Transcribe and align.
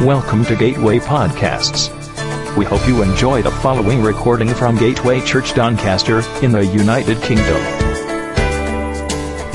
Welcome 0.00 0.44
to 0.46 0.56
Gateway 0.56 0.98
Podcasts. 0.98 1.94
We 2.56 2.64
hope 2.64 2.88
you 2.88 3.02
enjoy 3.02 3.42
the 3.42 3.50
following 3.50 4.00
recording 4.00 4.48
from 4.48 4.78
Gateway 4.78 5.20
Church 5.20 5.52
Doncaster 5.52 6.22
in 6.42 6.52
the 6.52 6.64
United 6.64 7.20
Kingdom. 7.20 7.62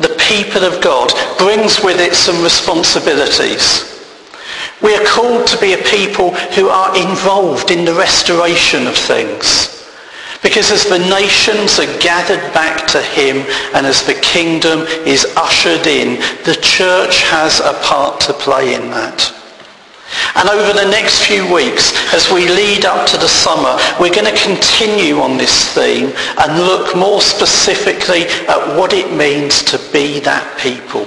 the 0.03 0.17
people 0.29 0.65
of 0.65 0.83
God 0.83 1.13
brings 1.39 1.83
with 1.83 2.01
it 2.01 2.15
some 2.15 2.43
responsibilities. 2.43 3.89
We 4.83 4.97
are 4.97 5.05
called 5.05 5.47
to 5.49 5.61
be 5.61 5.75
a 5.75 5.85
people 5.85 6.31
who 6.55 6.69
are 6.69 6.97
involved 6.97 7.71
in 7.71 7.85
the 7.85 7.95
restoration 7.95 8.87
of 8.87 8.97
things. 8.97 9.79
Because 10.43 10.73
as 10.73 10.85
the 10.85 10.99
nations 10.99 11.79
are 11.79 11.99
gathered 12.01 12.53
back 12.53 12.89
to 12.89 13.01
him 13.01 13.47
and 13.75 13.87
as 13.87 14.03
the 14.03 14.15
kingdom 14.15 14.81
is 15.07 15.25
ushered 15.37 15.87
in, 15.87 16.21
the 16.45 16.59
church 16.61 17.23
has 17.23 17.61
a 17.61 17.79
part 17.85 18.21
to 18.23 18.33
play 18.33 18.75
in 18.75 18.91
that. 18.91 19.42
And 20.37 20.49
over 20.49 20.73
the 20.73 20.91
next 20.91 21.23
few 21.25 21.45
weeks, 21.53 21.93
as 22.13 22.31
we 22.31 22.49
lead 22.49 22.85
up 22.85 23.07
to 23.09 23.17
the 23.17 23.29
summer, 23.29 23.77
we're 24.01 24.15
going 24.15 24.29
to 24.29 24.43
continue 24.43 25.21
on 25.21 25.37
this 25.37 25.73
theme 25.75 26.13
and 26.39 26.59
look 26.59 26.97
more 26.97 27.21
specifically 27.21 28.25
at 28.49 28.77
what 28.77 28.93
it 28.93 29.13
means 29.13 29.63
to 29.65 29.79
be 29.93 30.21
that 30.21 30.59
people. 30.59 31.07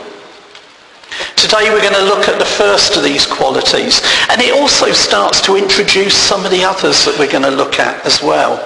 Today 1.38 1.70
we're 1.70 1.82
going 1.82 1.94
to 1.94 2.10
look 2.10 2.28
at 2.28 2.40
the 2.40 2.46
first 2.46 2.98
of 2.98 3.04
these 3.04 3.26
qualities 3.26 4.02
and 4.30 4.42
it 4.42 4.54
also 4.54 4.92
starts 4.92 5.40
to 5.42 5.56
introduce 5.56 6.16
some 6.16 6.44
of 6.44 6.52
the 6.52 6.64
others 6.64 7.06
that 7.06 7.16
we're 7.18 7.32
going 7.32 7.44
to 7.44 7.52
look 7.52 7.80
at 7.80 8.04
as 8.06 8.22
well. 8.22 8.58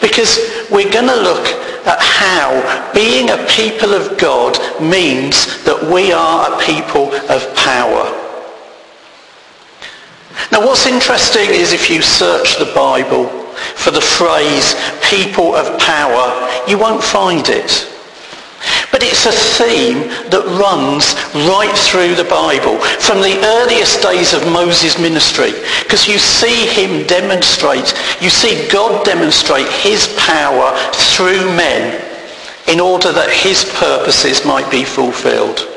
Because 0.00 0.38
we're 0.70 0.90
going 0.90 1.08
to 1.08 1.20
look 1.20 1.46
at 1.84 1.98
how 2.00 2.92
being 2.94 3.30
a 3.30 3.46
people 3.50 3.92
of 3.92 4.16
God 4.18 4.56
means 4.80 5.62
that 5.64 5.82
we 5.92 6.12
are 6.12 6.54
a 6.54 6.64
people 6.64 7.12
of 7.28 7.42
power. 7.56 8.21
Now 10.50 10.64
what's 10.64 10.86
interesting 10.86 11.50
is 11.50 11.72
if 11.72 11.90
you 11.90 12.02
search 12.02 12.58
the 12.58 12.72
Bible 12.74 13.26
for 13.76 13.90
the 13.90 14.00
phrase 14.00 14.74
people 15.10 15.54
of 15.54 15.78
power, 15.78 16.48
you 16.68 16.78
won't 16.78 17.02
find 17.02 17.48
it. 17.48 17.88
But 18.92 19.02
it's 19.02 19.26
a 19.26 19.32
theme 19.32 20.08
that 20.30 20.44
runs 20.60 21.16
right 21.48 21.74
through 21.74 22.14
the 22.14 22.28
Bible, 22.28 22.78
from 23.00 23.20
the 23.20 23.40
earliest 23.58 24.02
days 24.02 24.34
of 24.34 24.52
Moses' 24.52 24.98
ministry, 24.98 25.52
because 25.82 26.06
you 26.06 26.18
see 26.18 26.66
him 26.66 27.06
demonstrate, 27.06 27.94
you 28.20 28.30
see 28.30 28.68
God 28.68 29.04
demonstrate 29.04 29.66
his 29.66 30.14
power 30.18 30.76
through 30.92 31.44
men 31.56 31.98
in 32.68 32.78
order 32.78 33.12
that 33.12 33.30
his 33.30 33.64
purposes 33.74 34.44
might 34.44 34.70
be 34.70 34.84
fulfilled. 34.84 35.71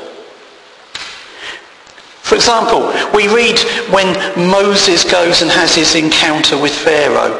For 2.26 2.34
example, 2.34 2.90
we 3.14 3.30
read 3.30 3.54
when 3.94 4.10
Moses 4.50 5.04
goes 5.04 5.42
and 5.42 5.50
has 5.50 5.76
his 5.76 5.94
encounter 5.94 6.60
with 6.60 6.74
Pharaoh. 6.74 7.38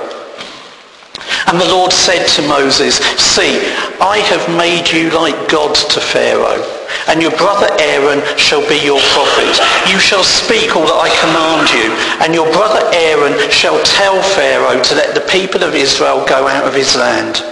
And 1.49 1.61
the 1.61 1.67
Lord 1.67 1.93
said 1.93 2.25
to 2.39 2.47
Moses, 2.47 2.99
See, 3.19 3.59
I 3.99 4.23
have 4.31 4.47
made 4.57 4.87
you 4.87 5.11
like 5.11 5.51
gods 5.51 5.83
to 5.87 6.01
Pharaoh, 6.01 6.63
and 7.09 7.21
your 7.21 7.35
brother 7.35 7.67
Aaron 7.81 8.23
shall 8.39 8.63
be 8.69 8.79
your 8.79 9.01
prophet. 9.11 9.59
You 9.91 9.99
shall 9.99 10.23
speak 10.23 10.77
all 10.77 10.87
that 10.87 11.03
I 11.03 11.11
command 11.19 11.67
you, 11.75 11.91
and 12.23 12.33
your 12.33 12.47
brother 12.53 12.87
Aaron 12.95 13.35
shall 13.51 13.83
tell 13.83 14.23
Pharaoh 14.23 14.81
to 14.81 14.95
let 14.95 15.17
the 15.17 15.27
people 15.27 15.65
of 15.65 15.75
Israel 15.75 16.25
go 16.27 16.47
out 16.47 16.63
of 16.63 16.75
his 16.75 16.95
land. 16.95 17.43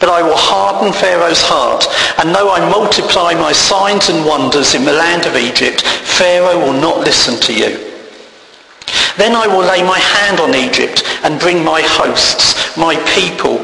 But 0.00 0.08
I 0.08 0.22
will 0.22 0.36
harden 0.36 0.92
Pharaoh's 0.92 1.42
heart, 1.42 1.86
and 2.18 2.34
though 2.34 2.50
I 2.50 2.68
multiply 2.70 3.34
my 3.34 3.52
signs 3.52 4.08
and 4.08 4.24
wonders 4.24 4.74
in 4.74 4.84
the 4.84 4.96
land 4.96 5.26
of 5.26 5.36
Egypt, 5.36 5.82
Pharaoh 5.82 6.58
will 6.58 6.80
not 6.80 7.00
listen 7.00 7.38
to 7.40 7.52
you. 7.52 7.76
Then 9.18 9.36
I 9.36 9.46
will 9.46 9.60
lay 9.60 9.82
my 9.82 9.98
hand 9.98 10.40
on 10.40 10.54
Egypt 10.54 11.04
and 11.22 11.38
bring 11.38 11.62
my 11.62 11.82
hosts, 11.84 12.56
my 12.78 12.96
people, 13.12 13.58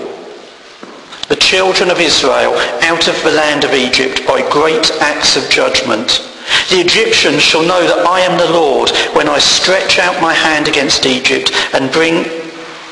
the 1.28 1.40
children 1.40 1.90
of 1.90 2.00
Israel, 2.00 2.52
out 2.82 3.08
of 3.08 3.16
the 3.24 3.32
land 3.32 3.64
of 3.64 3.72
Egypt 3.72 4.20
by 4.28 4.46
great 4.50 4.92
acts 5.00 5.36
of 5.36 5.48
judgment. 5.48 6.20
The 6.68 6.84
Egyptians 6.84 7.42
shall 7.42 7.62
know 7.62 7.80
that 7.80 8.06
I 8.06 8.20
am 8.20 8.36
the 8.38 8.52
Lord 8.52 8.90
when 9.16 9.28
I 9.28 9.38
stretch 9.38 9.98
out 9.98 10.20
my 10.20 10.34
hand 10.34 10.68
against 10.68 11.06
Egypt 11.06 11.50
and 11.72 11.90
bring 11.90 12.26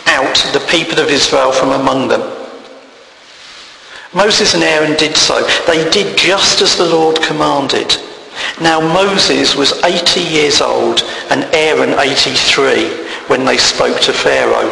out 0.07 0.35
the 0.53 0.65
people 0.71 0.99
of 0.99 1.11
Israel 1.11 1.53
from 1.53 1.71
among 1.71 2.09
them. 2.09 2.44
Moses 4.15 4.55
and 4.55 4.63
Aaron 4.63 4.97
did 4.97 5.17
so. 5.17 5.43
They 5.67 5.89
did 5.91 6.17
just 6.17 6.61
as 6.63 6.77
the 6.77 6.87
Lord 6.87 7.21
commanded. 7.21 7.97
Now 8.61 8.81
Moses 8.81 9.57
was 9.57 9.83
80 9.83 10.21
years 10.21 10.61
old 10.61 11.03
and 11.31 11.45
Aaron 11.55 11.99
83 11.99 12.89
when 13.27 13.45
they 13.45 13.57
spoke 13.57 14.01
to 14.03 14.13
Pharaoh. 14.13 14.71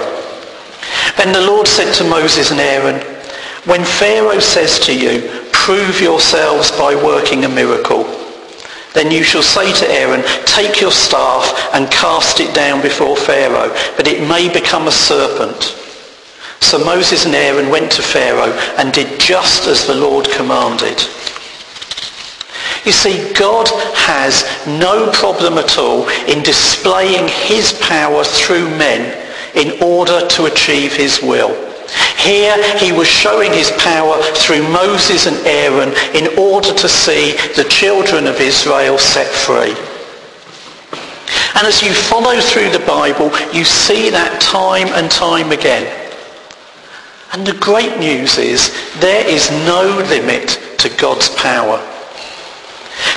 Then 1.16 1.32
the 1.32 1.46
Lord 1.46 1.66
said 1.66 1.92
to 1.94 2.04
Moses 2.04 2.50
and 2.50 2.60
Aaron, 2.60 3.00
When 3.64 3.84
Pharaoh 3.84 4.40
says 4.40 4.78
to 4.80 4.96
you, 4.96 5.28
prove 5.52 6.00
yourselves 6.00 6.70
by 6.72 6.94
working 6.94 7.44
a 7.44 7.48
miracle, 7.48 8.04
then 8.94 9.10
you 9.10 9.22
shall 9.22 9.42
say 9.42 9.72
to 9.72 9.90
Aaron, 9.90 10.22
take 10.44 10.80
your 10.80 10.90
staff 10.90 11.70
and 11.72 11.90
cast 11.90 12.40
it 12.40 12.54
down 12.54 12.82
before 12.82 13.16
Pharaoh, 13.16 13.72
that 13.96 14.06
it 14.06 14.28
may 14.28 14.52
become 14.52 14.86
a 14.86 14.92
serpent. 14.92 15.81
So 16.62 16.82
Moses 16.82 17.26
and 17.26 17.34
Aaron 17.34 17.68
went 17.68 17.92
to 17.92 18.02
Pharaoh 18.02 18.52
and 18.78 18.92
did 18.92 19.20
just 19.20 19.66
as 19.66 19.86
the 19.86 19.94
Lord 19.94 20.26
commanded. 20.30 20.98
You 22.86 22.92
see, 22.92 23.32
God 23.34 23.68
has 23.94 24.42
no 24.66 25.10
problem 25.12 25.58
at 25.58 25.76
all 25.76 26.08
in 26.26 26.42
displaying 26.42 27.28
his 27.28 27.78
power 27.80 28.24
through 28.24 28.68
men 28.70 29.18
in 29.54 29.82
order 29.82 30.26
to 30.28 30.46
achieve 30.46 30.94
his 30.96 31.20
will. 31.20 31.52
Here 32.16 32.56
he 32.78 32.90
was 32.90 33.06
showing 33.06 33.52
his 33.52 33.70
power 33.72 34.16
through 34.34 34.66
Moses 34.68 35.26
and 35.26 35.36
Aaron 35.46 35.92
in 36.14 36.38
order 36.38 36.72
to 36.72 36.88
see 36.88 37.32
the 37.54 37.66
children 37.68 38.26
of 38.26 38.40
Israel 38.40 38.96
set 38.98 39.26
free. 39.26 39.76
And 41.54 41.66
as 41.66 41.82
you 41.82 41.92
follow 41.92 42.40
through 42.40 42.70
the 42.70 42.84
Bible, 42.86 43.30
you 43.52 43.64
see 43.64 44.10
that 44.10 44.40
time 44.40 44.88
and 44.94 45.10
time 45.10 45.52
again. 45.52 46.01
And 47.32 47.46
the 47.46 47.54
great 47.54 47.98
news 47.98 48.36
is 48.36 48.76
there 49.00 49.26
is 49.26 49.50
no 49.66 49.82
limit 50.08 50.60
to 50.78 50.90
God's 51.00 51.30
power. 51.30 51.80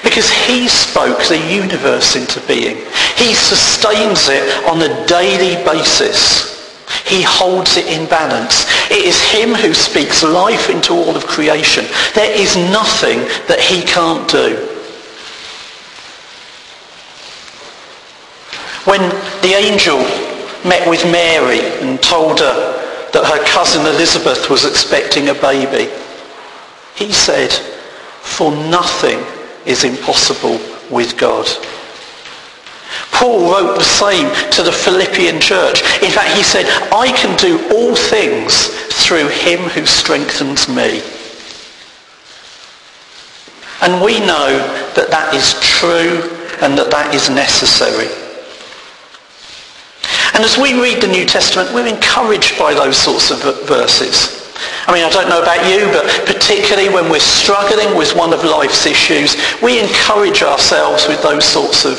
Because 0.03 0.31
he 0.31 0.69
spoke 0.69 1.19
the 1.27 1.37
universe 1.37 2.15
into 2.15 2.39
being. 2.47 2.77
He 3.17 3.33
sustains 3.33 4.29
it 4.29 4.65
on 4.65 4.81
a 4.81 5.05
daily 5.05 5.61
basis. 5.65 6.55
He 7.05 7.23
holds 7.23 7.75
it 7.75 7.87
in 7.87 8.07
balance. 8.07 8.65
It 8.89 9.03
is 9.03 9.21
him 9.21 9.53
who 9.53 9.73
speaks 9.73 10.23
life 10.23 10.69
into 10.69 10.93
all 10.93 11.15
of 11.15 11.27
creation. 11.27 11.85
There 12.13 12.31
is 12.31 12.55
nothing 12.55 13.19
that 13.47 13.59
he 13.59 13.81
can't 13.81 14.29
do. 14.29 14.55
When 18.85 19.01
the 19.41 19.55
angel 19.57 19.97
met 20.63 20.87
with 20.89 21.03
Mary 21.11 21.59
and 21.81 22.01
told 22.01 22.39
her 22.39 22.84
that 23.15 23.23
her 23.23 23.45
cousin 23.45 23.85
Elizabeth 23.87 24.49
was 24.49 24.65
expecting 24.65 25.29
a 25.29 25.33
baby. 25.33 25.89
He 26.95 27.13
said, 27.13 27.49
for 28.19 28.51
nothing 28.51 29.23
is 29.65 29.85
impossible 29.85 30.59
with 30.91 31.17
God. 31.17 31.47
Paul 33.11 33.49
wrote 33.49 33.77
the 33.77 33.85
same 33.85 34.27
to 34.51 34.63
the 34.63 34.71
Philippian 34.71 35.39
church. 35.39 35.79
In 36.03 36.11
fact, 36.11 36.35
he 36.35 36.43
said, 36.43 36.65
I 36.91 37.07
can 37.15 37.37
do 37.37 37.55
all 37.71 37.95
things 37.95 38.67
through 38.99 39.29
him 39.29 39.61
who 39.69 39.85
strengthens 39.85 40.67
me. 40.67 40.99
And 43.79 44.03
we 44.03 44.19
know 44.19 44.59
that 44.91 45.07
that 45.09 45.33
is 45.33 45.55
true 45.61 46.19
and 46.59 46.77
that 46.77 46.91
that 46.91 47.15
is 47.15 47.29
necessary. 47.29 48.24
And 50.35 50.43
as 50.43 50.57
we 50.57 50.79
read 50.81 51.01
the 51.01 51.07
New 51.07 51.25
Testament, 51.25 51.73
we're 51.73 51.87
encouraged 51.87 52.59
by 52.59 52.73
those 52.73 52.97
sorts 52.97 53.31
of 53.31 53.39
verses. 53.67 54.51
I 54.85 54.93
mean, 54.93 55.05
I 55.05 55.09
don't 55.09 55.29
know 55.29 55.41
about 55.41 55.63
you, 55.71 55.87
but 55.95 56.05
particularly 56.25 56.89
when 56.89 57.09
we're 57.09 57.19
struggling 57.23 57.95
with 57.95 58.13
one 58.15 58.33
of 58.33 58.43
life's 58.43 58.85
issues, 58.85 59.37
we 59.63 59.79
encourage 59.79 60.43
ourselves 60.43 61.07
with 61.07 61.23
those 61.23 61.45
sorts 61.45 61.85
of 61.85 61.95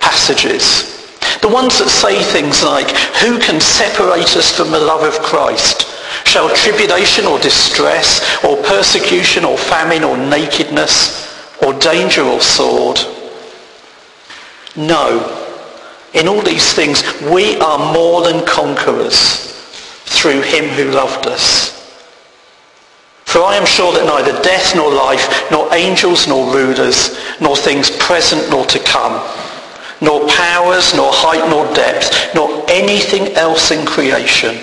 passages. 0.00 0.96
The 1.42 1.48
ones 1.48 1.78
that 1.78 1.90
say 1.90 2.22
things 2.22 2.64
like, 2.64 2.88
who 3.20 3.38
can 3.38 3.60
separate 3.60 4.36
us 4.36 4.50
from 4.56 4.70
the 4.70 4.80
love 4.80 5.02
of 5.02 5.22
Christ? 5.22 5.84
Shall 6.24 6.48
tribulation 6.56 7.26
or 7.26 7.38
distress 7.40 8.24
or 8.42 8.56
persecution 8.64 9.44
or 9.44 9.58
famine 9.58 10.02
or 10.02 10.16
nakedness 10.16 11.28
or 11.62 11.74
danger 11.74 12.22
or 12.22 12.40
sword? 12.40 12.98
No. 14.76 15.45
In 16.16 16.28
all 16.28 16.40
these 16.40 16.72
things, 16.72 17.02
we 17.22 17.58
are 17.58 17.92
more 17.92 18.22
than 18.22 18.44
conquerors 18.46 19.52
through 20.06 20.40
him 20.40 20.64
who 20.64 20.90
loved 20.90 21.26
us. 21.26 21.76
For 23.24 23.42
I 23.42 23.56
am 23.56 23.66
sure 23.66 23.92
that 23.92 24.06
neither 24.06 24.40
death 24.42 24.74
nor 24.74 24.90
life, 24.90 25.50
nor 25.50 25.72
angels 25.74 26.26
nor 26.26 26.54
rulers, 26.54 27.18
nor 27.38 27.54
things 27.54 27.90
present 27.98 28.48
nor 28.50 28.64
to 28.64 28.78
come, 28.78 29.20
nor 30.00 30.26
powers, 30.28 30.94
nor 30.94 31.10
height, 31.12 31.50
nor 31.50 31.66
depth, 31.74 32.34
nor 32.34 32.64
anything 32.70 33.34
else 33.34 33.70
in 33.70 33.84
creation 33.84 34.56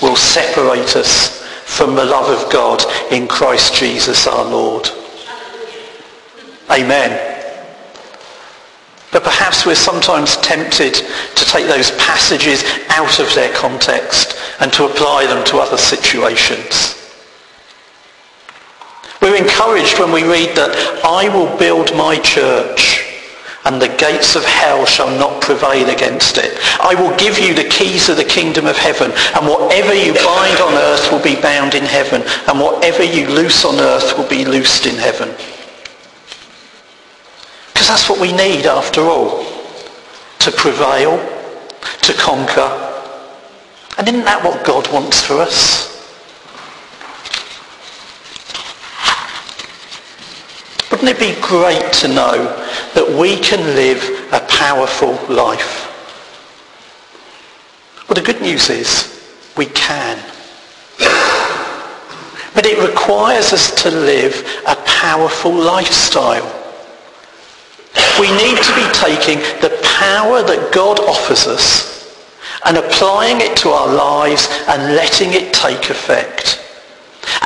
will 0.00 0.16
separate 0.16 0.96
us 0.96 1.44
from 1.66 1.94
the 1.94 2.04
love 2.04 2.30
of 2.30 2.50
God 2.50 2.82
in 3.12 3.28
Christ 3.28 3.74
Jesus 3.74 4.26
our 4.26 4.44
Lord. 4.44 4.88
Amen. 6.70 7.29
But 9.12 9.24
perhaps 9.24 9.66
we're 9.66 9.74
sometimes 9.74 10.36
tempted 10.38 10.94
to 10.94 11.44
take 11.44 11.66
those 11.66 11.90
passages 11.92 12.64
out 12.88 13.18
of 13.18 13.34
their 13.34 13.52
context 13.54 14.36
and 14.60 14.72
to 14.74 14.84
apply 14.84 15.26
them 15.26 15.44
to 15.46 15.58
other 15.58 15.78
situations. 15.78 16.96
We're 19.20 19.36
encouraged 19.36 19.98
when 19.98 20.12
we 20.12 20.22
read 20.22 20.56
that 20.56 21.02
I 21.04 21.28
will 21.28 21.58
build 21.58 21.94
my 21.96 22.18
church 22.20 23.06
and 23.64 23.80
the 23.80 23.94
gates 23.98 24.36
of 24.36 24.44
hell 24.44 24.86
shall 24.86 25.10
not 25.18 25.42
prevail 25.42 25.90
against 25.90 26.38
it. 26.38 26.56
I 26.80 26.94
will 26.94 27.14
give 27.18 27.38
you 27.38 27.54
the 27.54 27.68
keys 27.68 28.08
of 28.08 28.16
the 28.16 28.24
kingdom 28.24 28.66
of 28.66 28.76
heaven, 28.76 29.12
and 29.36 29.46
whatever 29.46 29.92
you 29.92 30.14
bind 30.14 30.58
on 30.60 30.74
earth 30.74 31.12
will 31.12 31.22
be 31.22 31.40
bound 31.40 31.74
in 31.74 31.84
heaven, 31.84 32.22
and 32.48 32.58
whatever 32.58 33.04
you 33.04 33.28
loose 33.28 33.64
on 33.66 33.78
earth 33.78 34.16
will 34.16 34.28
be 34.28 34.46
loosed 34.46 34.86
in 34.86 34.96
heaven. 34.96 35.28
That's 37.90 38.08
what 38.08 38.20
we 38.20 38.30
need 38.30 38.66
after 38.66 39.00
all, 39.00 39.44
to 40.38 40.52
prevail, 40.52 41.18
to 42.02 42.14
conquer. 42.14 42.70
And 43.98 44.06
isn't 44.06 44.22
that 44.26 44.44
what 44.44 44.64
God 44.64 44.86
wants 44.92 45.20
for 45.20 45.40
us? 45.40 45.90
Wouldn't 50.92 51.08
it 51.08 51.18
be 51.18 51.34
great 51.40 51.92
to 51.94 52.06
know 52.06 52.44
that 52.94 53.18
we 53.18 53.36
can 53.36 53.74
live 53.74 54.00
a 54.32 54.38
powerful 54.46 55.14
life? 55.28 55.88
Well, 58.08 58.14
the 58.14 58.22
good 58.22 58.40
news 58.40 58.70
is 58.70 59.20
we 59.56 59.66
can. 59.66 60.16
But 62.54 62.66
it 62.66 62.78
requires 62.88 63.52
us 63.52 63.74
to 63.82 63.90
live 63.90 64.62
a 64.68 64.76
powerful 64.86 65.52
lifestyle. 65.52 66.59
We 68.20 68.30
need 68.32 68.58
to 68.58 68.74
be 68.76 68.84
taking 68.92 69.38
the 69.64 69.72
power 69.82 70.42
that 70.42 70.72
God 70.74 71.00
offers 71.00 71.46
us 71.46 71.90
and 72.66 72.76
applying 72.76 73.40
it 73.40 73.56
to 73.58 73.70
our 73.70 73.88
lives 73.88 74.46
and 74.68 74.94
letting 74.94 75.32
it 75.32 75.54
take 75.54 75.88
effect. 75.88 76.60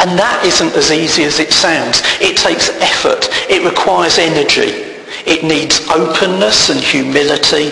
And 0.01 0.19
that 0.19 0.43
isn't 0.45 0.75
as 0.75 0.91
easy 0.91 1.23
as 1.23 1.39
it 1.39 1.53
sounds. 1.53 2.03
It 2.21 2.37
takes 2.37 2.71
effort. 2.83 3.29
It 3.49 3.65
requires 3.65 4.19
energy. 4.19 4.83
It 5.25 5.45
needs 5.45 5.87
openness 5.89 6.71
and 6.71 6.81
humility 6.81 7.71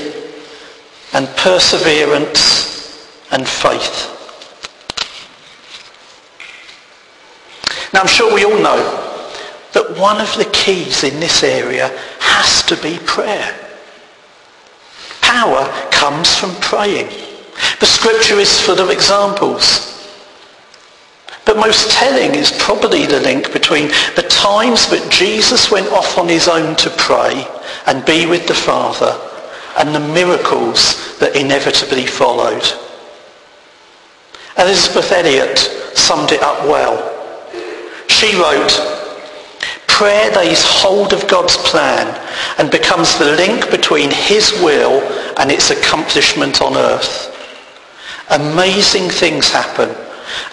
and 1.12 1.26
perseverance 1.36 3.26
and 3.32 3.48
faith. 3.48 4.10
Now 7.92 8.02
I'm 8.02 8.06
sure 8.06 8.32
we 8.32 8.44
all 8.44 8.62
know 8.62 9.11
that 9.72 9.98
one 9.98 10.20
of 10.20 10.36
the 10.36 10.48
keys 10.52 11.04
in 11.04 11.18
this 11.20 11.42
area 11.42 11.88
has 12.18 12.62
to 12.64 12.76
be 12.76 12.98
prayer. 13.04 13.58
Power 15.20 15.66
comes 15.90 16.34
from 16.36 16.54
praying. 16.56 17.08
The 17.80 17.86
scripture 17.86 18.38
is 18.38 18.60
full 18.60 18.80
of 18.80 18.90
examples. 18.90 19.88
But 21.44 21.56
most 21.56 21.90
telling 21.90 22.34
is 22.34 22.52
probably 22.58 23.06
the 23.06 23.20
link 23.20 23.52
between 23.52 23.88
the 24.14 24.26
times 24.28 24.88
that 24.90 25.10
Jesus 25.10 25.70
went 25.70 25.88
off 25.88 26.16
on 26.18 26.28
his 26.28 26.48
own 26.48 26.76
to 26.76 26.90
pray 26.90 27.46
and 27.86 28.04
be 28.04 28.26
with 28.26 28.46
the 28.46 28.54
Father 28.54 29.18
and 29.78 29.94
the 29.94 30.00
miracles 30.14 31.18
that 31.18 31.34
inevitably 31.34 32.06
followed. 32.06 32.62
Elisabeth 34.58 35.10
Elliot 35.12 35.58
summed 35.96 36.30
it 36.30 36.42
up 36.42 36.62
well. 36.66 37.08
She 38.08 38.36
wrote, 38.36 39.01
Prayer 39.92 40.32
lays 40.32 40.64
hold 40.64 41.12
of 41.12 41.28
God's 41.28 41.56
plan 41.58 42.08
and 42.58 42.70
becomes 42.70 43.18
the 43.18 43.36
link 43.36 43.70
between 43.70 44.10
his 44.10 44.50
will 44.54 45.02
and 45.38 45.50
its 45.50 45.70
accomplishment 45.70 46.62
on 46.62 46.76
earth. 46.76 47.28
Amazing 48.30 49.10
things 49.10 49.50
happen 49.50 49.94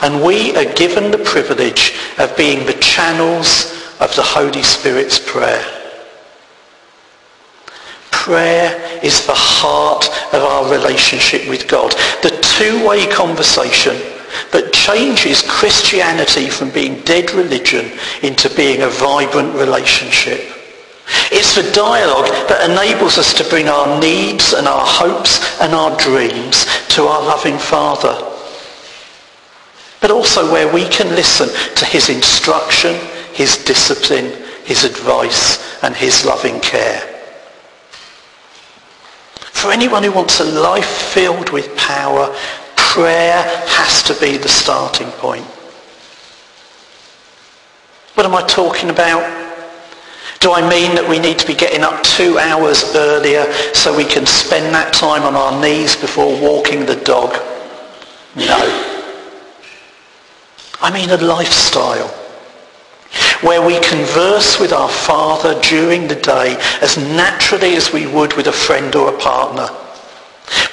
and 0.02 0.24
we 0.24 0.56
are 0.58 0.72
given 0.74 1.10
the 1.10 1.18
privilege 1.20 1.98
of 2.20 2.36
being 2.36 2.66
the 2.66 2.78
channels 2.82 3.72
of 4.02 4.14
the 4.18 4.22
Holy 4.22 4.62
Spirit's 4.62 5.18
prayer. 5.18 5.64
Prayer 8.12 9.00
is 9.02 9.26
the 9.26 9.34
heart 9.34 10.06
of 10.34 10.44
our 10.44 10.70
relationship 10.70 11.48
with 11.48 11.68
God. 11.68 11.92
The 12.22 12.38
two-way 12.58 13.08
conversation 13.08 13.96
that 14.52 14.74
changes 14.74 15.42
Christianity 15.42 16.50
from 16.50 16.70
being 16.72 17.02
dead 17.02 17.32
religion 17.32 17.92
into 18.22 18.54
being 18.56 18.82
a 18.82 18.90
vibrant 18.90 19.56
relationship. 19.56 20.42
It's 21.32 21.56
the 21.56 21.72
dialogue 21.72 22.30
that 22.50 22.70
enables 22.70 23.18
us 23.18 23.34
to 23.36 23.50
bring 23.50 23.68
our 23.68 24.00
needs 24.00 24.54
and 24.54 24.68
our 24.68 24.86
hopes 24.86 25.60
and 25.60 25.74
our 25.74 25.98
dreams 25.98 26.66
to 26.90 27.04
our 27.04 27.22
loving 27.24 27.58
Father 27.58 28.30
but 30.02 30.12
also 30.12 30.52
where 30.52 30.72
we 30.72 30.86
can 30.86 31.10
listen 31.16 31.50
to 31.76 31.86
his 31.86 32.10
instruction, 32.10 32.96
his 33.34 33.58
discipline, 33.66 34.32
his 34.64 34.84
advice, 34.84 35.84
and 35.84 35.96
his 35.96 36.26
loving 36.26 36.60
care. 36.62 37.02
For 39.40 39.72
anyone 39.72 40.04
who 40.04 40.14
wants 40.14 40.40
a 40.40 40.46
life 40.46 40.88
filled 40.88 41.50
with 41.50 41.76
power, 41.76 42.34
prayer 42.90 43.44
has 43.68 44.02
to 44.04 44.14
be 44.20 44.38
the 44.38 44.50
starting 44.50 45.10
point. 45.22 45.46
What 48.16 48.26
am 48.26 48.34
I 48.34 48.42
talking 48.48 48.90
about? 48.90 49.22
Do 50.40 50.54
I 50.54 50.62
mean 50.68 50.96
that 50.96 51.08
we 51.08 51.20
need 51.20 51.38
to 51.40 51.46
be 51.46 51.54
getting 51.54 51.84
up 51.84 52.02
two 52.02 52.40
hours 52.40 52.96
earlier 52.96 53.46
so 53.74 53.96
we 53.96 54.06
can 54.06 54.26
spend 54.26 54.74
that 54.74 54.92
time 54.92 55.24
on 55.24 55.36
our 55.36 55.62
knees 55.62 55.96
before 55.96 56.40
walking 56.42 56.86
the 56.86 56.96
dog? 56.96 57.34
No. 58.36 58.58
I 60.82 60.92
mean 60.92 61.12
a 61.12 61.18
lifestyle 61.18 62.08
where 63.42 63.66
we 63.66 63.80
converse 63.82 64.60
with 64.60 64.74
our 64.74 64.90
Father 64.90 65.60
during 65.62 66.08
the 66.08 66.16
day 66.16 66.58
as 66.82 66.98
naturally 66.98 67.76
as 67.76 67.94
we 67.94 68.08
would 68.08 68.34
with 68.34 68.48
a 68.48 68.52
friend 68.52 68.96
or 68.96 69.14
a 69.14 69.18
partner, 69.20 69.68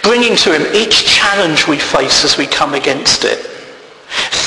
bringing 0.07 0.37
to 0.37 0.55
him 0.55 0.63
each 0.73 1.05
challenge 1.05 1.67
we 1.67 1.77
face 1.77 2.25
as 2.25 2.39
we 2.39 2.47
come 2.47 2.75
against 2.75 3.25
it, 3.25 3.39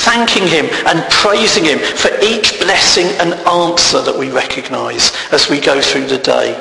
thanking 0.08 0.46
him 0.46 0.64
and 0.86 1.04
praising 1.12 1.64
him 1.64 1.78
for 1.78 2.08
each 2.24 2.58
blessing 2.60 3.04
and 3.20 3.34
answer 3.46 4.00
that 4.00 4.18
we 4.18 4.30
recognize 4.30 5.12
as 5.32 5.50
we 5.50 5.60
go 5.60 5.78
through 5.78 6.06
the 6.06 6.16
day, 6.16 6.56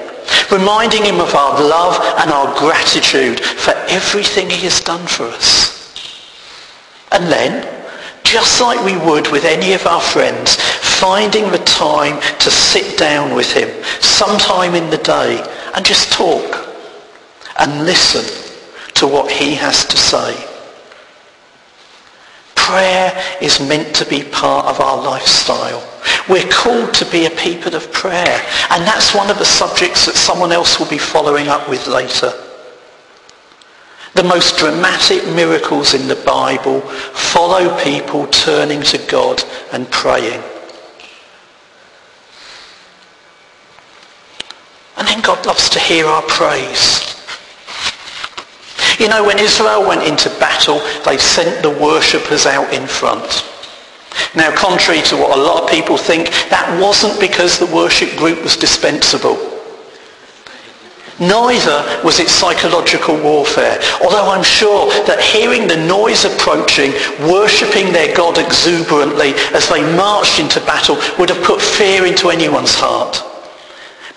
reminding 0.51 1.05
him 1.05 1.21
of 1.21 1.33
our 1.33 1.61
love 1.63 1.95
and 2.19 2.29
our 2.29 2.53
gratitude 2.59 3.39
for 3.39 3.71
everything 3.87 4.49
he 4.49 4.65
has 4.67 4.81
done 4.81 5.07
for 5.07 5.23
us. 5.27 5.95
And 7.13 7.23
then, 7.31 7.63
just 8.25 8.59
like 8.59 8.83
we 8.83 8.97
would 8.97 9.31
with 9.31 9.45
any 9.45 9.71
of 9.71 9.87
our 9.87 10.01
friends, 10.01 10.57
finding 10.99 11.49
the 11.51 11.63
time 11.63 12.19
to 12.39 12.51
sit 12.51 12.99
down 12.99 13.33
with 13.33 13.49
him 13.53 13.69
sometime 14.01 14.75
in 14.75 14.89
the 14.89 14.97
day 14.97 15.41
and 15.73 15.85
just 15.85 16.11
talk 16.11 16.67
and 17.57 17.85
listen 17.85 18.38
to 18.99 19.07
what 19.07 19.31
he 19.31 19.55
has 19.55 19.85
to 19.85 19.97
say. 19.97 20.35
Prayer 22.55 23.11
is 23.41 23.59
meant 23.59 23.95
to 23.95 24.05
be 24.05 24.23
part 24.23 24.65
of 24.67 24.81
our 24.81 25.01
lifestyle. 25.01 25.81
We're 26.27 26.47
called 26.49 26.93
to 26.95 27.05
be 27.05 27.25
a 27.25 27.31
people 27.31 27.75
of 27.75 27.91
prayer. 27.93 28.45
And 28.69 28.85
that's 28.85 29.15
one 29.15 29.31
of 29.31 29.39
the 29.39 29.45
subjects 29.45 30.05
that 30.05 30.15
someone 30.15 30.51
else 30.51 30.79
will 30.79 30.89
be 30.89 30.97
following 30.97 31.47
up 31.47 31.69
with 31.69 31.87
later. 31.87 32.31
The 34.15 34.23
most 34.23 34.57
dramatic 34.57 35.25
miracles 35.33 35.93
in 35.93 36.07
the 36.09 36.21
Bible 36.25 36.81
follow 36.81 37.75
people 37.81 38.27
turning 38.27 38.83
to 38.83 38.97
God 39.09 39.41
and 39.71 39.89
praying. 39.89 40.43
And 44.97 45.07
then 45.07 45.21
God 45.21 45.45
loves 45.45 45.69
to 45.69 45.79
hear 45.79 46.05
our 46.05 46.23
praise. 46.23 46.98
You 48.99 49.07
know, 49.07 49.23
when 49.23 49.39
Israel 49.39 49.87
went 49.87 50.03
into 50.03 50.29
battle, 50.39 50.81
they 51.05 51.17
sent 51.17 51.63
the 51.63 51.69
worshippers 51.69 52.45
out 52.45 52.73
in 52.73 52.85
front. 52.85 53.45
Now, 54.35 54.53
contrary 54.53 55.01
to 55.03 55.15
what 55.15 55.37
a 55.37 55.41
lot 55.41 55.63
of 55.63 55.69
people 55.69 55.97
think, 55.97 56.29
that 56.49 56.79
wasn't 56.81 57.19
because 57.19 57.57
the 57.57 57.73
worship 57.73 58.15
group 58.17 58.43
was 58.43 58.57
dispensable. 58.57 59.37
Neither 61.19 62.01
was 62.03 62.19
it 62.19 62.29
psychological 62.29 63.21
warfare, 63.21 63.79
although 64.01 64.29
I'm 64.29 64.43
sure 64.43 64.89
that 65.05 65.19
hearing 65.19 65.67
the 65.67 65.75
noise 65.75 66.23
approaching, 66.23 66.91
worshipping 67.27 67.91
their 67.91 68.15
God 68.15 68.37
exuberantly 68.37 69.33
as 69.53 69.67
they 69.67 69.81
marched 69.95 70.39
into 70.39 70.59
battle 70.61 70.97
would 71.17 71.29
have 71.29 71.43
put 71.43 71.61
fear 71.61 72.05
into 72.05 72.29
anyone's 72.29 72.75
heart. 72.75 73.23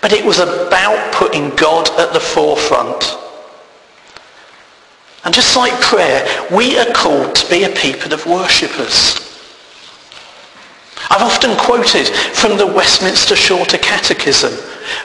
But 0.01 0.13
it 0.13 0.25
was 0.25 0.39
about 0.39 1.13
putting 1.13 1.49
God 1.55 1.89
at 1.99 2.13
the 2.13 2.19
forefront. 2.19 3.22
And 5.25 5.33
just 5.33 5.55
like 5.55 5.79
prayer, 5.79 6.25
we 6.51 6.77
are 6.77 6.91
called 6.93 7.35
to 7.35 7.49
be 7.49 7.63
a 7.63 7.69
people 7.69 8.13
of 8.13 8.25
worshippers. 8.25 9.23
I've 11.09 11.21
often 11.21 11.55
quoted 11.57 12.07
from 12.07 12.57
the 12.57 12.67
Westminster 12.67 13.35
Shorter 13.35 13.77
Catechism, 13.77 14.53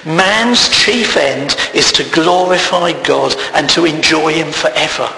man's 0.05 0.69
chief 0.71 1.17
end 1.17 1.57
is 1.75 1.93
to 1.93 2.05
glorify 2.11 3.01
God 3.03 3.35
and 3.55 3.69
to 3.71 3.85
enjoy 3.85 4.33
him 4.33 4.53
forever. 4.53 5.13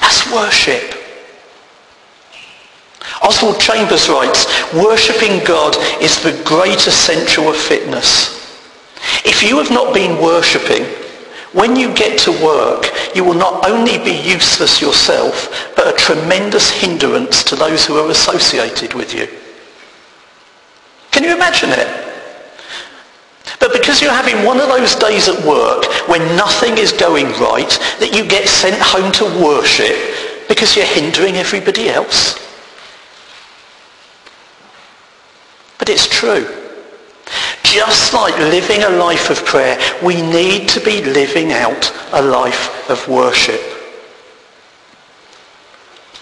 That's 0.00 0.32
worship. 0.32 0.94
Oswald 3.22 3.60
Chambers 3.60 4.08
writes, 4.08 4.46
worshipping 4.72 5.44
God 5.44 5.76
is 6.02 6.22
the 6.22 6.40
great 6.44 6.86
essential 6.86 7.48
of 7.48 7.56
fitness. 7.56 8.36
If 9.24 9.42
you 9.42 9.58
have 9.58 9.70
not 9.70 9.94
been 9.94 10.22
worshipping, 10.22 10.86
when 11.52 11.76
you 11.76 11.94
get 11.94 12.18
to 12.20 12.32
work, 12.44 12.86
you 13.14 13.24
will 13.24 13.34
not 13.34 13.68
only 13.68 13.98
be 13.98 14.12
useless 14.12 14.80
yourself, 14.80 15.72
but 15.76 15.92
a 15.92 15.96
tremendous 15.96 16.70
hindrance 16.70 17.42
to 17.44 17.56
those 17.56 17.86
who 17.86 17.96
are 17.96 18.10
associated 18.10 18.94
with 18.94 19.14
you. 19.14 19.26
Can 21.10 21.24
you 21.24 21.34
imagine 21.34 21.70
it? 21.70 22.04
But 23.60 23.72
because 23.72 24.02
you're 24.02 24.12
having 24.12 24.44
one 24.44 24.60
of 24.60 24.68
those 24.68 24.94
days 24.94 25.28
at 25.28 25.44
work 25.44 25.84
when 26.08 26.20
nothing 26.36 26.76
is 26.76 26.92
going 26.92 27.26
right, 27.40 27.70
that 27.98 28.12
you 28.14 28.28
get 28.28 28.46
sent 28.46 28.76
home 28.78 29.10
to 29.12 29.24
worship 29.42 29.96
because 30.48 30.76
you're 30.76 30.86
hindering 30.86 31.36
everybody 31.36 31.88
else. 31.88 32.38
But 35.78 35.88
it's 35.88 36.06
true. 36.06 36.67
Just 37.70 38.14
like 38.14 38.36
living 38.38 38.82
a 38.82 38.88
life 38.88 39.28
of 39.28 39.44
prayer, 39.44 39.78
we 40.02 40.22
need 40.22 40.70
to 40.70 40.80
be 40.80 41.02
living 41.02 41.52
out 41.52 41.92
a 42.12 42.22
life 42.22 42.88
of 42.88 43.06
worship. 43.06 43.60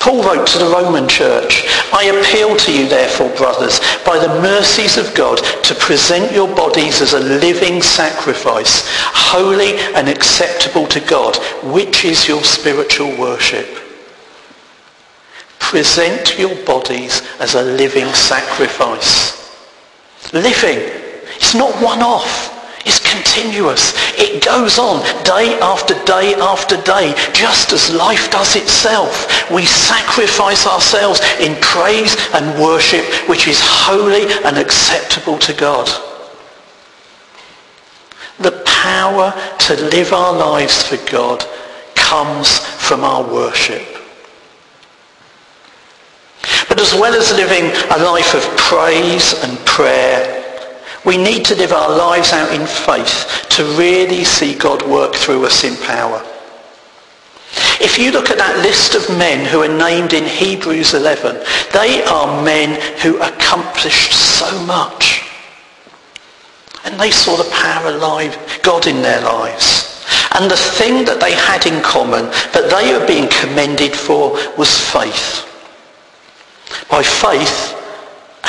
Paul 0.01 0.25
wrote 0.25 0.47
to 0.49 0.59
the 0.59 0.65
Roman 0.65 1.09
church, 1.09 1.63
I 1.93 2.05
appeal 2.05 2.57
to 2.57 2.73
you 2.73 2.89
therefore, 2.89 3.29
brothers, 3.37 3.79
by 4.05 4.19
the 4.19 4.41
mercies 4.41 4.97
of 4.97 5.15
God, 5.15 5.39
to 5.63 5.75
present 5.77 6.33
your 6.33 6.53
bodies 6.53 7.01
as 7.01 7.13
a 7.13 7.21
living 7.21 7.81
sacrifice, 7.81 8.83
holy 8.89 9.79
and 9.95 10.09
acceptable 10.09 10.89
to 10.89 11.01
God, 11.01 11.37
which 11.63 12.05
is 12.05 12.27
your 12.27 12.43
spiritual 12.43 13.17
worship. 13.17 13.69
Present 15.61 16.39
your 16.39 16.57
bodies 16.65 17.23
as 17.39 17.55
a 17.55 17.63
living 17.63 18.13
sacrifice. 18.15 19.43
Living 20.33 21.06
it's 21.37 21.55
not 21.55 21.71
one-off. 21.83 22.53
It's 22.87 23.01
continuous. 23.01 23.95
It 24.17 24.45
goes 24.45 24.79
on 24.79 25.03
day 25.25 25.59
after 25.61 25.95
day 26.05 26.35
after 26.35 26.81
day, 26.83 27.15
just 27.35 27.73
as 27.73 27.93
life 27.93 28.31
does 28.31 28.55
itself. 28.55 29.51
We 29.51 29.67
sacrifice 29.67 30.67
ourselves 30.69 31.21
in 31.41 31.57
praise 31.61 32.17
and 32.33 32.63
worship, 32.63 33.05
which 33.29 33.49
is 33.49 33.59
holy 33.61 34.33
and 34.45 34.57
acceptable 34.57 35.37
to 35.39 35.53
God. 35.53 35.89
The 38.39 38.63
power 38.65 39.35
to 39.67 39.75
live 39.91 40.13
our 40.13 40.33
lives 40.33 40.85
for 40.85 40.97
God 41.11 41.45
comes 41.97 42.59
from 42.59 43.03
our 43.03 43.25
worship. 43.25 43.83
But 46.69 46.81
as 46.81 46.95
well 46.95 47.15
as 47.15 47.33
living 47.33 47.65
a 47.91 47.99
life 48.05 48.35
of 48.35 48.43
praise 48.57 49.43
and 49.43 49.59
prayer, 49.67 50.36
we 51.07 51.17
need 51.17 51.45
to 51.47 51.55
live 51.55 51.73
our 51.73 51.97
lives 51.97 52.33
out 52.33 52.53
in 52.53 52.67
faith 52.67 53.47
to 53.51 53.65
really 53.79 54.25
see 54.25 54.55
God 54.55 54.83
work 54.83 55.15
through 55.15 55.47
us 55.47 55.63
in 55.63 55.77
power. 55.77 56.21
If 57.81 57.97
you 57.97 58.11
look 58.11 58.29
at 58.29 58.39
that 58.39 58.59
list 58.59 58.95
of 58.97 59.17
men 59.17 59.47
who 59.47 59.63
are 59.63 59.69
named 59.69 60.13
in 60.13 60.25
Hebrews 60.25 60.95
11, 60.95 61.37
they 61.73 62.03
are 62.03 62.43
men 62.43 62.81
who 63.01 63.23
accomplished 63.23 64.13
so 64.13 64.51
much. 64.65 65.23
And 66.85 66.99
they 66.99 67.13
saw 67.13 67.37
the 67.37 67.51
power 67.51 67.93
of 67.93 68.63
God 68.63 68.87
in 68.89 69.01
their 69.01 69.21
lives. 69.23 70.05
And 70.33 70.51
the 70.51 70.57
thing 70.57 71.05
that 71.05 71.21
they 71.21 71.35
had 71.35 71.67
in 71.67 71.83
common, 71.83 72.27
that 72.53 72.69
they 72.69 72.93
were 72.93 73.07
being 73.07 73.29
commended 73.29 73.95
for, 73.95 74.33
was 74.59 74.77
faith. 74.91 75.47
By 76.91 77.03
faith, 77.03 77.75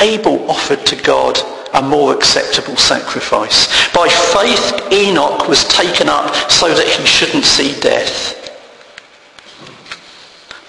Abel 0.00 0.50
offered 0.50 0.84
to 0.86 0.96
God 1.02 1.38
a 1.74 1.82
more 1.82 2.14
acceptable 2.14 2.76
sacrifice. 2.76 3.66
By 3.92 4.08
faith, 4.08 4.92
Enoch 4.92 5.48
was 5.48 5.64
taken 5.64 6.08
up 6.08 6.34
so 6.50 6.74
that 6.74 6.86
he 6.86 7.06
shouldn't 7.06 7.44
see 7.44 7.78
death. 7.80 8.34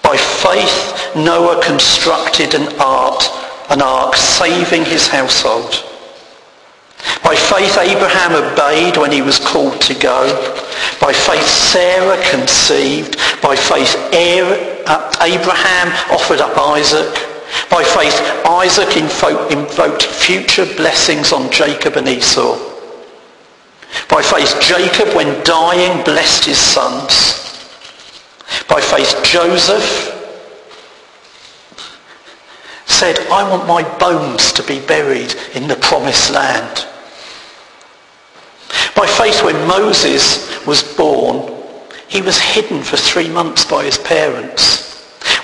By 0.04 0.18
faith, 0.18 1.16
Noah 1.16 1.64
constructed 1.64 2.56
an 2.56 2.68
ark, 2.80 3.22
an 3.70 3.82
ark 3.82 4.16
saving 4.16 4.86
his 4.86 5.08
household. 5.08 5.86
By 7.24 7.36
faith, 7.36 7.78
Abraham 7.78 8.34
obeyed 8.34 8.98
when 8.98 9.12
he 9.12 9.22
was 9.22 9.40
called 9.40 9.80
to 9.82 9.94
go. 9.94 10.28
By 11.00 11.14
faith, 11.14 11.48
Sarah 11.48 12.22
conceived. 12.30 13.18
By 13.42 13.56
faith, 13.56 13.96
uh, 13.96 15.12
Abraham 15.22 15.88
offered 16.12 16.42
up 16.42 16.58
Isaac. 16.58 17.39
By 17.70 17.84
faith, 17.84 18.20
Isaac 18.46 18.98
invoked 18.98 20.04
future 20.04 20.66
blessings 20.66 21.32
on 21.32 21.52
Jacob 21.52 21.96
and 21.98 22.08
Esau. 22.08 22.58
By 24.10 24.22
faith, 24.22 24.56
Jacob, 24.62 25.16
when 25.16 25.44
dying, 25.44 26.04
blessed 26.04 26.46
his 26.46 26.58
sons. 26.58 27.36
By 28.68 28.82
faith, 28.82 29.24
Joseph 29.24 30.16
said, 32.86 33.20
I 33.32 33.50
want 33.50 33.68
my 33.68 33.84
bones 33.98 34.52
to 34.54 34.64
be 34.64 34.80
buried 34.80 35.34
in 35.54 35.68
the 35.68 35.76
promised 35.76 36.32
land. 36.32 36.86
By 38.96 39.08
faith, 39.08 39.44
when 39.44 39.68
Moses 39.68 40.66
was 40.66 40.84
born, 40.84 41.56
he 42.08 42.22
was 42.22 42.40
hidden 42.40 42.84
for 42.84 42.98
three 42.98 43.30
months 43.30 43.64
by 43.64 43.86
his 43.86 43.98
parents. 43.98 44.89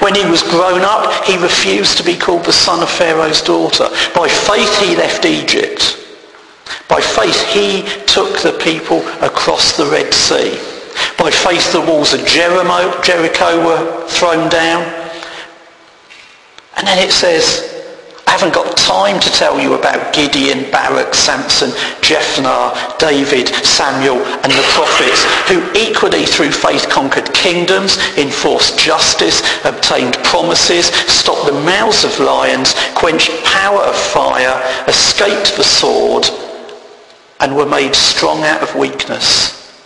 When 0.05 0.13
he 0.13 0.29
was 0.29 0.43
grown 0.43 0.81
up, 0.81 1.25
he 1.25 1.35
refused 1.35 1.97
to 1.97 2.03
be 2.03 2.15
called 2.15 2.45
the 2.45 2.53
son 2.53 2.83
of 2.83 2.91
Pharaoh's 2.91 3.41
daughter. 3.41 3.89
By 4.13 4.27
faith, 4.27 4.79
he 4.79 4.95
left 4.95 5.25
Egypt. 5.25 5.97
By 6.88 7.01
faith, 7.01 7.43
he 7.47 7.81
took 8.05 8.38
the 8.38 8.55
people 8.63 9.00
across 9.24 9.75
the 9.75 9.88
Red 9.88 10.13
Sea. 10.13 10.59
By 11.17 11.31
faith, 11.31 11.71
the 11.71 11.81
walls 11.81 12.13
of 12.13 12.24
Jericho 12.24 13.65
were 13.65 14.07
thrown 14.07 14.47
down. 14.47 14.83
And 16.77 16.85
then 16.85 17.00
it 17.00 17.12
says, 17.12 17.75
haven't 18.35 18.53
got 18.53 18.75
time 18.75 19.17
to 19.17 19.29
tell 19.29 19.61
you 19.61 19.75
about 19.75 20.13
Gideon, 20.13 20.69
Barak, 20.69 21.13
Samson, 21.15 21.71
Jephthah, 22.01 22.97
David, 22.99 23.47
Samuel 23.63 24.17
and 24.43 24.51
the 24.51 24.67
prophets 24.75 25.23
who 25.47 25.63
equally 25.73 26.25
through 26.25 26.51
faith 26.51 26.89
conquered 26.89 27.33
kingdoms, 27.33 27.97
enforced 28.17 28.77
justice, 28.77 29.41
obtained 29.63 30.15
promises, 30.15 30.87
stopped 31.07 31.45
the 31.45 31.61
mouths 31.61 32.03
of 32.03 32.19
lions, 32.19 32.75
quenched 32.93 33.31
power 33.45 33.79
of 33.79 33.95
fire, 33.95 34.61
escaped 34.89 35.55
the 35.55 35.63
sword 35.63 36.25
and 37.39 37.55
were 37.55 37.65
made 37.65 37.95
strong 37.95 38.43
out 38.43 38.61
of 38.61 38.75
weakness. 38.75 39.79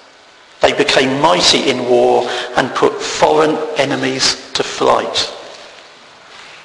They 0.62 0.74
became 0.74 1.22
mighty 1.22 1.70
in 1.70 1.88
war 1.88 2.28
and 2.58 2.74
put 2.74 3.00
foreign 3.00 3.58
enemies 3.78 4.52
to 4.54 4.64
flight. 4.64 5.32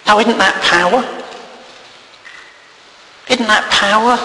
Now 0.06 0.18
isn't 0.20 0.38
that 0.38 0.62
power? 0.62 1.20
Isn't 3.34 3.48
that 3.48 3.68
power? 3.68 4.16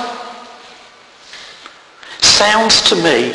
sounds 2.21 2.81
to 2.83 2.95
me 2.95 3.33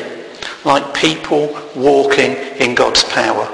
like 0.65 0.95
people 0.95 1.53
walking 1.75 2.37
in 2.61 2.77
God's 2.77 3.03
power. 3.03 3.47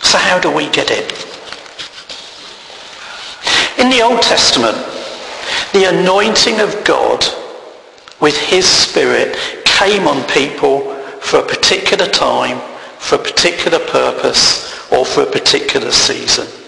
So 0.00 0.16
how 0.16 0.38
do 0.38 0.48
we 0.50 0.70
get 0.70 0.92
it? 0.92 1.10
In 3.78 3.90
the 3.90 4.00
Old 4.00 4.22
Testament, 4.22 4.76
the 5.72 5.86
anointing 5.90 6.60
of 6.60 6.84
God 6.84 7.24
with 8.20 8.38
his 8.38 8.64
spirit 8.64 9.36
came 9.64 10.06
on 10.06 10.22
people 10.28 10.94
for 11.20 11.40
a 11.40 11.46
particular 11.46 12.06
time, 12.06 12.58
for 12.98 13.16
a 13.16 13.18
particular 13.18 13.80
purpose, 13.80 14.72
or 14.92 15.04
for 15.04 15.24
a 15.24 15.30
particular 15.30 15.90
season. 15.90 16.61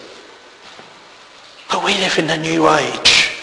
But 1.75 1.83
we 1.83 1.95
live 1.95 2.21
in 2.21 2.31
a 2.31 2.37
new 2.37 2.71
age. 2.71 3.37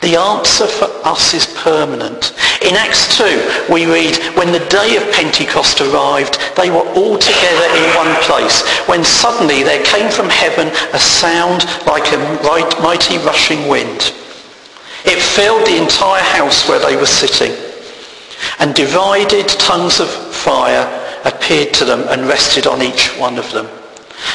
The 0.00 0.16
answer 0.16 0.66
for 0.66 0.86
us 1.06 1.34
is 1.34 1.44
permanent. 1.58 2.32
In 2.62 2.74
Acts 2.76 3.18
2, 3.18 3.66
we 3.70 3.84
read, 3.84 4.16
when 4.38 4.52
the 4.52 4.66
day 4.70 4.96
of 4.96 5.12
Pentecost 5.12 5.82
arrived, 5.82 6.38
they 6.56 6.70
were 6.70 6.88
all 6.96 7.18
together 7.18 7.68
in 7.76 7.94
one 7.94 8.16
place, 8.22 8.66
when 8.88 9.04
suddenly 9.04 9.62
there 9.62 9.84
came 9.84 10.10
from 10.10 10.30
heaven 10.30 10.68
a 10.94 10.98
sound 10.98 11.66
like 11.86 12.10
a 12.14 12.82
mighty 12.82 13.18
rushing 13.18 13.68
wind. 13.68 14.14
It 15.04 15.20
filled 15.20 15.66
the 15.66 15.76
entire 15.76 16.22
house 16.22 16.66
where 16.66 16.80
they 16.80 16.96
were 16.96 17.04
sitting, 17.04 17.52
and 18.60 18.74
divided 18.74 19.46
tongues 19.46 20.00
of 20.00 20.08
fire 20.08 20.88
appeared 21.26 21.74
to 21.74 21.84
them 21.84 22.02
and 22.08 22.26
rested 22.26 22.66
on 22.66 22.80
each 22.80 23.08
one 23.18 23.36
of 23.36 23.52
them. 23.52 23.68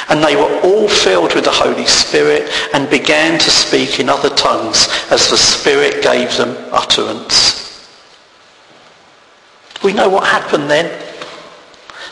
And 0.09 0.23
they 0.23 0.35
were 0.35 0.59
all 0.61 0.87
filled 0.87 1.33
with 1.33 1.45
the 1.45 1.51
Holy 1.51 1.85
Spirit 1.85 2.49
and 2.73 2.89
began 2.89 3.39
to 3.39 3.49
speak 3.49 3.99
in 3.99 4.09
other 4.09 4.29
tongues 4.29 4.87
as 5.09 5.29
the 5.29 5.37
Spirit 5.37 6.03
gave 6.03 6.35
them 6.37 6.55
utterance. 6.71 7.61
We 9.83 9.93
know 9.93 10.09
what 10.09 10.27
happened 10.27 10.69
then. 10.69 10.91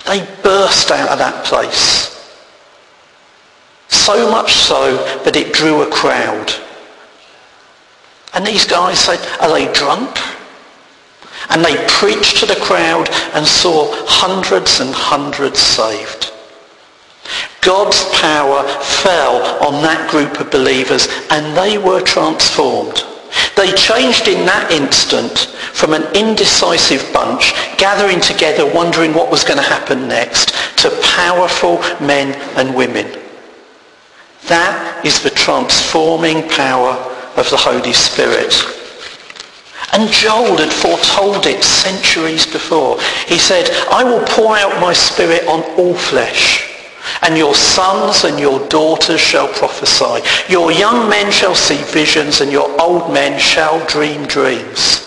They 0.07 0.25
burst 0.41 0.89
out 0.91 1.09
of 1.09 1.19
that 1.19 1.45
place. 1.45 2.15
So 3.89 4.31
much 4.31 4.53
so 4.53 4.95
that 5.23 5.35
it 5.35 5.53
drew 5.53 5.81
a 5.83 5.91
crowd. 5.91 6.51
And 8.33 8.45
these 8.45 8.65
guys 8.65 8.99
said, 8.99 9.19
are 9.41 9.51
they 9.51 9.71
drunk? 9.73 10.17
And 11.49 11.63
they 11.63 11.83
preached 11.87 12.37
to 12.37 12.45
the 12.45 12.55
crowd 12.55 13.09
and 13.33 13.45
saw 13.45 13.91
hundreds 14.07 14.79
and 14.79 14.93
hundreds 14.93 15.59
saved. 15.59 16.31
God's 17.61 18.03
power 18.19 18.63
fell 19.03 19.63
on 19.65 19.81
that 19.83 20.09
group 20.09 20.39
of 20.39 20.51
believers 20.51 21.07
and 21.29 21.55
they 21.57 21.77
were 21.77 22.01
transformed. 22.01 23.03
They 23.55 23.71
changed 23.73 24.27
in 24.27 24.45
that 24.45 24.71
instant 24.71 25.37
from 25.73 25.93
an 25.93 26.03
indecisive 26.15 27.11
bunch 27.13 27.53
gathering 27.77 28.21
together 28.21 28.65
wondering 28.73 29.13
what 29.13 29.29
was 29.29 29.43
going 29.43 29.57
to 29.57 29.63
happen 29.63 30.07
next 30.07 30.53
to 30.77 30.89
powerful 31.03 31.79
men 31.99 32.33
and 32.57 32.75
women. 32.75 33.19
That 34.47 35.05
is 35.05 35.21
the 35.21 35.29
transforming 35.29 36.47
power 36.49 36.93
of 37.35 37.49
the 37.49 37.57
Holy 37.57 37.93
Spirit. 37.93 38.53
And 39.91 40.09
Joel 40.11 40.57
had 40.57 40.71
foretold 40.71 41.45
it 41.45 41.63
centuries 41.63 42.45
before. 42.45 42.99
He 43.27 43.37
said, 43.37 43.69
I 43.91 44.03
will 44.03 44.25
pour 44.27 44.55
out 44.55 44.79
my 44.79 44.93
spirit 44.93 45.47
on 45.47 45.63
all 45.77 45.95
flesh. 45.95 46.68
And 47.21 47.37
your 47.37 47.53
sons 47.53 48.23
and 48.23 48.39
your 48.39 48.65
daughters 48.69 49.19
shall 49.19 49.47
prophesy. 49.47 50.23
Your 50.51 50.71
young 50.71 51.09
men 51.09 51.31
shall 51.31 51.55
see 51.55 51.81
visions 51.91 52.41
and 52.41 52.51
your 52.51 52.69
old 52.81 53.13
men 53.13 53.39
shall 53.39 53.85
dream 53.87 54.25
dreams. 54.25 55.05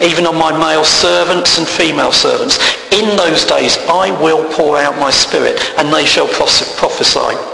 Even 0.00 0.26
on 0.26 0.36
my 0.36 0.50
male 0.50 0.84
servants 0.84 1.56
and 1.58 1.68
female 1.68 2.12
servants. 2.12 2.58
In 2.90 3.16
those 3.16 3.44
days 3.44 3.78
I 3.88 4.10
will 4.20 4.44
pour 4.54 4.76
out 4.78 4.98
my 4.98 5.10
spirit 5.10 5.60
and 5.78 5.92
they 5.92 6.04
shall 6.04 6.28
prophesy. 6.28 7.53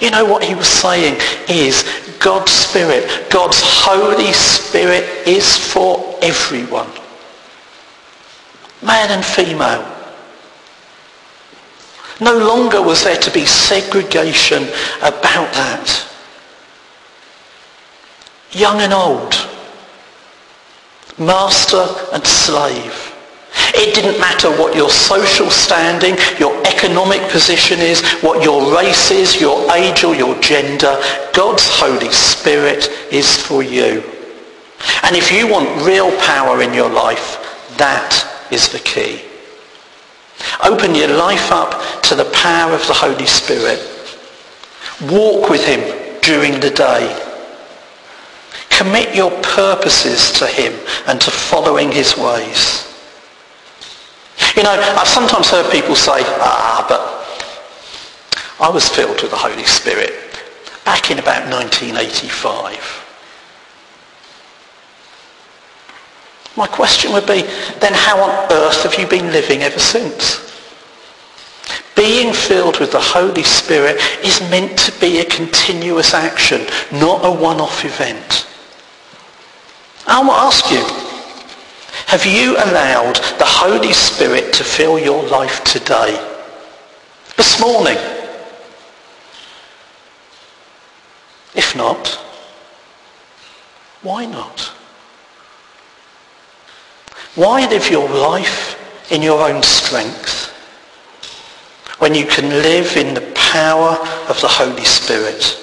You 0.00 0.10
know 0.10 0.24
what 0.24 0.44
he 0.44 0.54
was 0.54 0.68
saying 0.68 1.20
is 1.48 1.84
God's 2.18 2.52
Spirit, 2.52 3.30
God's 3.30 3.60
Holy 3.62 4.32
Spirit 4.32 5.04
is 5.26 5.56
for 5.56 6.18
everyone. 6.22 6.90
Man 8.82 9.10
and 9.10 9.24
female. 9.24 9.92
No 12.20 12.36
longer 12.36 12.80
was 12.80 13.04
there 13.04 13.16
to 13.16 13.30
be 13.30 13.44
segregation 13.44 14.64
about 14.98 15.52
that. 15.52 16.06
Young 18.52 18.80
and 18.80 18.92
old. 18.92 19.34
Master 21.18 21.86
and 22.12 22.26
slave. 22.26 23.05
It 23.78 23.94
didn't 23.94 24.18
matter 24.18 24.50
what 24.50 24.74
your 24.74 24.88
social 24.88 25.50
standing, 25.50 26.16
your 26.38 26.56
economic 26.66 27.20
position 27.30 27.78
is, 27.78 28.02
what 28.22 28.42
your 28.42 28.74
race 28.74 29.10
is, 29.10 29.38
your 29.38 29.70
age 29.72 30.02
or 30.02 30.14
your 30.14 30.38
gender. 30.40 30.98
God's 31.34 31.68
Holy 31.68 32.10
Spirit 32.10 32.88
is 33.12 33.36
for 33.36 33.62
you. 33.62 34.02
And 35.02 35.14
if 35.14 35.30
you 35.30 35.46
want 35.46 35.84
real 35.86 36.10
power 36.20 36.62
in 36.62 36.72
your 36.72 36.90
life, 36.90 37.42
that 37.76 38.46
is 38.50 38.68
the 38.68 38.78
key. 38.78 39.20
Open 40.64 40.94
your 40.94 41.08
life 41.16 41.52
up 41.52 42.02
to 42.04 42.14
the 42.14 42.30
power 42.32 42.72
of 42.72 42.86
the 42.86 42.94
Holy 42.94 43.26
Spirit. 43.26 43.80
Walk 45.02 45.50
with 45.50 45.66
him 45.66 45.80
during 46.22 46.60
the 46.60 46.70
day. 46.70 47.22
Commit 48.70 49.14
your 49.14 49.30
purposes 49.42 50.32
to 50.32 50.46
him 50.46 50.72
and 51.06 51.20
to 51.20 51.30
following 51.30 51.92
his 51.92 52.16
ways. 52.16 52.85
You 54.56 54.62
know, 54.62 54.70
I've 54.70 55.06
sometimes 55.06 55.50
heard 55.50 55.70
people 55.70 55.94
say, 55.94 56.22
ah, 56.40 56.86
but 56.88 57.00
I 58.58 58.70
was 58.70 58.88
filled 58.88 59.20
with 59.20 59.30
the 59.30 59.36
Holy 59.36 59.64
Spirit 59.64 60.14
back 60.86 61.10
in 61.10 61.18
about 61.18 61.50
1985. 61.52 63.02
My 66.56 66.66
question 66.66 67.12
would 67.12 67.26
be, 67.26 67.42
then 67.80 67.92
how 67.92 68.18
on 68.18 68.50
earth 68.50 68.82
have 68.84 68.94
you 68.98 69.06
been 69.06 69.30
living 69.30 69.60
ever 69.60 69.78
since? 69.78 70.40
Being 71.94 72.32
filled 72.32 72.80
with 72.80 72.92
the 72.92 73.00
Holy 73.00 73.42
Spirit 73.42 74.00
is 74.24 74.40
meant 74.50 74.78
to 74.78 74.92
be 75.00 75.18
a 75.18 75.24
continuous 75.26 76.14
action, 76.14 76.66
not 76.90 77.26
a 77.26 77.30
one-off 77.30 77.84
event. 77.84 78.46
I 80.06 80.22
to 80.22 80.30
ask 80.30 80.70
you, 80.70 81.05
have 82.06 82.24
you 82.24 82.52
allowed 82.52 83.16
the 83.38 83.44
Holy 83.44 83.92
Spirit 83.92 84.52
to 84.54 84.64
fill 84.64 84.96
your 84.96 85.26
life 85.28 85.64
today? 85.64 86.14
This 87.36 87.60
morning? 87.60 87.98
If 91.54 91.74
not, 91.76 92.08
why 94.02 94.24
not? 94.24 94.60
Why 97.34 97.68
live 97.68 97.90
your 97.90 98.08
life 98.08 99.10
in 99.10 99.20
your 99.20 99.42
own 99.50 99.62
strength 99.64 100.50
when 101.98 102.14
you 102.14 102.24
can 102.24 102.48
live 102.48 102.96
in 102.96 103.14
the 103.14 103.32
power 103.34 103.98
of 104.28 104.40
the 104.40 104.48
Holy 104.48 104.84
Spirit? 104.84 105.60